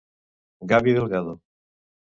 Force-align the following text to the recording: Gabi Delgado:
Gabi 0.69 0.93
Delgado: 0.95 1.39